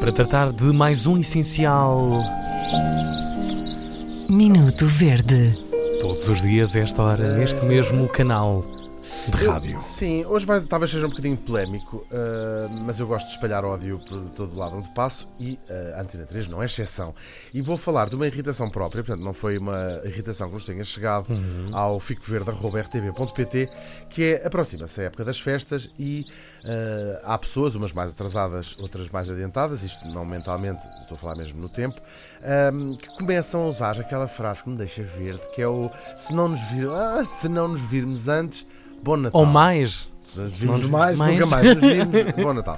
para 0.00 0.12
tratar 0.12 0.52
de 0.52 0.64
mais 0.64 1.06
um 1.06 1.16
essencial. 1.18 2.10
Minuto 4.28 4.86
Verde. 4.86 5.58
Todos 6.00 6.28
os 6.28 6.42
dias, 6.42 6.76
a 6.76 6.80
esta 6.80 7.02
hora, 7.02 7.36
neste 7.36 7.64
mesmo 7.64 8.08
canal 8.08 8.64
de 9.28 9.46
rádio. 9.46 9.74
Eu- 9.76 9.80
sim, 9.80 10.24
hoje 10.26 10.44
vai, 10.46 10.60
talvez 10.62 10.90
seja 10.90 11.06
um 11.06 11.10
bocadinho 11.10 11.36
polémico, 11.36 12.06
ah, 12.12 12.68
mas 12.84 12.98
eu 13.00 13.06
gosto 13.06 13.26
de 13.26 13.32
espalhar 13.34 13.64
ódio 13.64 13.98
por 14.08 14.20
todo 14.30 14.54
o 14.54 14.58
lado 14.58 14.76
onde 14.76 14.88
passo 14.94 15.28
e 15.38 15.58
ah, 15.70 15.98
a 15.98 16.02
Antena 16.02 16.26
3 16.26 16.48
não 16.48 16.62
é 16.62 16.66
exceção. 16.66 17.14
E 17.52 17.60
vou 17.60 17.76
falar 17.76 18.08
de 18.08 18.16
uma 18.16 18.26
irritação 18.26 18.68
própria, 18.70 19.02
portanto, 19.04 19.24
não 19.24 19.34
foi 19.34 19.58
uma 19.58 20.00
irritação 20.04 20.48
que 20.48 20.54
nos 20.54 20.64
tenha 20.64 20.84
chegado 20.84 21.26
ao 21.72 22.00
ficoverde.rtb.pt, 22.00 23.68
que 24.10 24.34
é 24.34 24.46
aproxima-se 24.46 25.00
a 25.00 25.04
época 25.04 25.24
das 25.24 25.38
festas 25.40 25.90
e 25.98 26.24
ah, 26.66 27.34
há 27.34 27.38
pessoas, 27.38 27.74
umas 27.74 27.92
mais 27.92 28.10
atrasadas, 28.10 28.78
outras 28.78 29.08
mais 29.10 29.28
adiantadas, 29.28 29.82
isto 29.82 30.06
não 30.08 30.24
mentalmente, 30.24 30.84
estou 31.02 31.16
a 31.16 31.18
falar 31.18 31.34
mesmo 31.36 31.60
no 31.60 31.68
tempo, 31.68 32.00
ah, 32.42 32.70
que 32.98 33.08
começam 33.18 33.62
a 33.64 33.68
usar 33.68 33.98
aquela 34.00 34.26
frase 34.28 34.64
que 34.64 34.70
me 34.70 34.76
deixa 34.76 35.02
verde, 35.02 35.42
que 35.54 35.60
é 35.62 35.68
o 35.68 35.90
se 36.16 36.32
não 36.32 36.48
nos, 36.48 36.60
vir, 36.70 36.88
ah, 36.90 37.24
se 37.24 37.48
não 37.48 37.68
nos 37.68 37.80
virmos 37.82 38.28
antes. 38.28 38.66
Bom 39.02 39.16
Natal. 39.16 39.40
Ou 39.40 39.46
mais. 39.46 40.08
Se 40.22 40.40
nos 40.40 40.52
vimos 40.58 40.84
mais, 40.86 41.18
mais. 41.18 41.32
nunca 41.34 41.46
mais 41.46 41.74
nos 41.74 41.82
vimos. 41.84 42.32
Bom 42.42 42.54
Natal. 42.54 42.76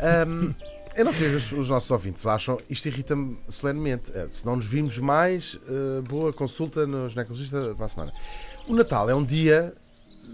Ahm, 0.00 0.52
eu 0.96 1.04
não 1.04 1.12
sei 1.12 1.28
o 1.28 1.30
que 1.30 1.36
os, 1.36 1.52
os 1.52 1.68
nossos 1.70 1.90
ouvintes 1.90 2.26
acham, 2.26 2.58
isto 2.68 2.86
irrita-me 2.86 3.38
solenemente. 3.48 4.12
Eh, 4.14 4.26
Se 4.30 4.44
não 4.44 4.56
nos 4.56 4.66
vimos 4.66 4.98
mais, 4.98 5.58
eh, 5.68 6.00
boa 6.02 6.32
consulta 6.32 6.86
no 6.86 7.08
ginecologista 7.08 7.72
para 7.76 7.84
a 7.86 7.88
semana. 7.88 8.12
O 8.68 8.74
Natal 8.74 9.08
é 9.08 9.14
um 9.14 9.24
dia, 9.24 9.72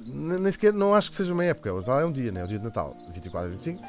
nem 0.07 0.51
sequer, 0.53 0.73
não 0.73 0.95
acho 0.95 1.11
que 1.11 1.17
seja 1.17 1.33
uma 1.33 1.45
época. 1.45 1.73
O 1.73 1.79
Natal 1.79 2.01
é 2.01 2.05
um 2.07 2.13
dia, 2.13 2.31
né? 2.33 2.45
O 2.45 2.49
dia 2.49 2.59
de 2.59 2.65
Natal, 2.65 2.93
24 3.13 3.49
e 3.49 3.53
25. 3.53 3.83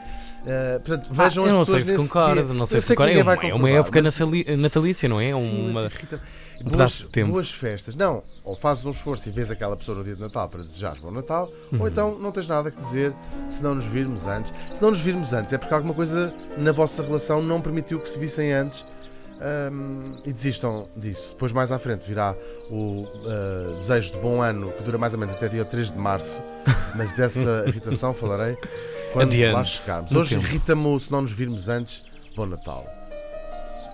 Eh, 0.45 0.79
portanto, 0.79 1.09
Ah, 1.11 1.23
vejam 1.23 1.43
eu 1.45 1.49
as 1.49 1.55
não 1.55 1.65
sei 1.65 1.83
se 1.83 1.95
concordo, 1.95 2.43
dia. 2.45 2.53
não 2.53 2.65
sei 2.65 2.77
Eu 2.77 2.81
se 2.81 2.87
sei 2.87 2.95
concordo. 2.95 3.19
É 3.19 3.23
uma, 3.23 3.33
é 3.33 3.53
uma 3.53 3.69
época 3.69 4.01
mas- 4.01 4.19
natalícia, 4.59 5.09
não 5.09 5.19
é? 5.19 5.29
É 5.29 5.33
Sim, 5.33 5.69
uma. 5.69 5.81
irrita-me. 5.81 6.21
um 6.65 6.71
boas, 6.71 6.91
de 6.97 7.09
tempo. 7.09 7.31
boas 7.31 7.51
festas. 7.51 7.95
Não, 7.95 8.21
ou 8.43 8.55
fazes 8.55 8.85
um 8.85 8.91
esforço 8.91 9.27
e 9.29 9.31
vês 9.31 9.49
aquela 9.51 9.77
pessoa 9.77 9.97
no 9.97 10.03
dia 10.03 10.15
de 10.15 10.21
Natal 10.21 10.47
para 10.49 10.61
desejares 10.61 10.99
bom 10.99 11.09
Natal, 11.11 11.49
Uhum. 11.71 11.81
ou 11.81 11.87
então 11.87 12.19
não 12.19 12.31
tens 12.33 12.47
nada 12.49 12.69
que 12.69 12.81
dizer 12.81 13.13
se 13.47 13.63
não 13.63 13.75
nos 13.75 13.85
virmos 13.85 14.27
antes. 14.27 14.53
Se 14.73 14.81
não 14.81 14.89
nos 14.89 14.99
virmos 14.99 15.31
antes 15.33 15.53
é 15.53 15.57
porque 15.57 15.73
alguma 15.73 15.93
coisa 15.93 16.33
na 16.57 16.71
vossa 16.73 17.01
relação 17.03 17.41
não 17.41 17.61
permitiu 17.61 17.99
que 18.01 18.09
se 18.09 18.19
vissem 18.19 18.51
antes. 18.51 18.85
Hum, 19.71 20.17
e 20.25 20.33
desistam 20.33 20.87
disso. 20.95 21.31
Depois, 21.31 21.51
mais 21.51 21.71
à 21.71 21.79
frente, 21.79 22.07
virá 22.07 22.35
o 22.69 23.07
ah, 23.25 23.75
desejo 23.77 24.13
de 24.13 24.19
bom 24.19 24.41
ano 24.41 24.71
que 24.71 24.83
dura 24.83 24.97
mais 24.97 25.13
ou 25.13 25.19
menos 25.19 25.35
até 25.35 25.47
dia 25.47 25.65
3 25.65 25.91
de 25.91 25.97
março. 25.97 26.41
Mas 26.95 27.13
dessa 27.13 27.63
irritação 27.67 28.13
falarei 28.13 28.55
quando 29.13 29.27
Adiante, 29.27 29.53
lá 29.53 29.63
chegarmos. 29.63 30.11
Hoje 30.11 30.35
irrita-me 30.35 30.99
se 30.99 31.11
não 31.11 31.21
nos 31.21 31.31
virmos 31.31 31.67
antes. 31.67 32.03
Bom 32.35 32.45
Natal. 32.45 32.85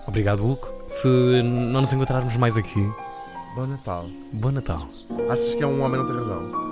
Obrigado, 0.06 0.48
Hugo. 0.48 0.72
Se 0.86 1.08
não 1.42 1.80
nos 1.80 1.92
encontrarmos 1.92 2.36
mais 2.36 2.56
aqui, 2.56 2.80
Bom 3.56 3.66
Natal. 3.66 4.06
bom 4.34 4.50
Natal. 4.52 4.86
Achas 5.28 5.54
que 5.54 5.62
é 5.62 5.66
um 5.66 5.82
homem 5.82 5.98
não 5.98 6.06
tem 6.06 6.16
razão? 6.16 6.66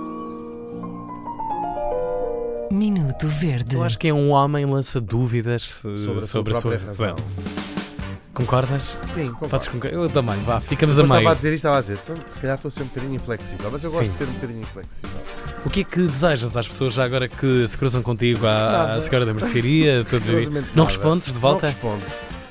Minuto 2.71 3.27
Verde. 3.27 3.75
Eu 3.75 3.83
acho 3.83 3.97
que 3.97 4.07
é 4.07 4.13
um 4.13 4.29
homem 4.29 4.65
lança 4.65 5.01
dúvidas 5.01 5.63
Sobre 5.63 5.99
a 5.99 6.21
sua 6.21 6.21
sobre 6.21 6.53
a 6.53 6.61
sua 6.61 6.71
própria 6.71 6.87
razão. 6.87 7.15
Concordas? 8.35 8.93
Sim, 9.13 9.31
concordo. 9.31 9.49
Podes? 9.49 9.93
Eu 9.93 10.09
também, 10.09 10.35
vá, 10.43 10.59
ficamos 10.59 10.95
Eu 10.97 11.01
a 11.01 11.05
estava 11.05 11.19
a 11.19 11.23
meio. 11.23 11.35
dizer 11.35 11.47
isto, 11.53 11.55
estava 11.55 11.77
a 11.77 11.81
dizer, 11.81 11.99
então, 12.03 12.15
se 12.29 12.39
calhar 12.39 12.55
estou 12.55 12.69
a 12.69 12.71
ser 12.71 12.83
um 12.83 12.87
bocadinho 12.87 13.15
inflexível, 13.15 13.69
mas 13.71 13.83
eu 13.83 13.89
gosto 13.89 14.03
Sim. 14.03 14.09
de 14.09 14.15
ser 14.15 14.23
um 14.25 14.33
bocadinho 14.33 14.61
inflexível. 14.61 15.19
O 15.65 15.69
que 15.69 15.79
é 15.79 15.83
que 15.85 16.01
desejas 16.01 16.57
às 16.57 16.67
pessoas 16.67 16.93
já 16.93 17.05
agora 17.05 17.27
que 17.29 17.67
se 17.67 17.77
cruzam 17.77 18.01
contigo 18.03 18.45
à, 18.45 18.93
à 18.95 19.01
senhora 19.01 19.25
da 19.25 19.33
mercearia? 19.33 20.03
todos- 20.09 20.27
Não 20.75 20.85
respondes 20.85 21.33
de 21.33 21.39
volta? 21.39 21.67
Não 21.67 21.73
respondo. 21.73 22.03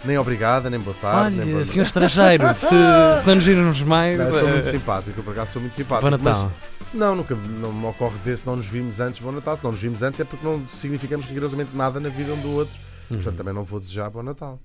Nem 0.07 0.19
obrigada, 0.19 0.69
nem 0.69 0.79
boa 0.81 0.97
tarde, 1.01 1.37
nem 1.37 1.47
boa 1.47 1.57
Olha, 1.59 1.65
senhor 1.65 1.85
estrangeiro, 1.85 2.45
se, 2.55 2.67
se 2.67 3.27
não 3.27 3.35
nos 3.37 3.45
virmos 3.45 3.81
mais. 3.83 4.19
Não, 4.19 4.27
eu 4.27 4.35
sou 4.39 4.49
muito 4.49 4.69
eh, 4.69 4.71
simpático, 4.71 5.19
eu 5.21 5.25
por 5.25 5.33
acaso 5.33 5.53
sou 5.53 5.63
muito 5.63 5.75
simpático. 5.75 6.11
Bom 6.11 6.17
Natal. 6.17 6.51
Mas, 6.81 6.93
não, 7.01 7.15
nunca 7.17 7.35
não 7.35 7.73
me 7.73 7.87
ocorre 7.87 8.17
dizer 8.19 8.37
se 8.37 8.47
não 8.47 8.57
nos 8.57 8.67
vimos 8.67 9.01
antes, 9.01 9.21
bom 9.21 9.33
Natal. 9.33 9.57
Se 9.57 9.65
não 9.65 9.71
nos 9.71 9.81
vimos 9.81 10.03
antes 10.03 10.21
é 10.21 10.25
porque 10.25 10.47
não 10.47 10.63
significamos 10.67 11.25
rigorosamente 11.27 11.71
nada 11.75 11.99
na 12.01 12.09
vida 12.09 12.33
um 12.33 12.41
do 12.41 12.53
outro. 12.53 12.75
Uhum. 13.11 13.17
Portanto, 13.17 13.37
também 13.37 13.53
não 13.55 13.65
vou 13.65 13.81
desejar 13.81 14.09
bom 14.11 14.23
Natal. 14.23 14.59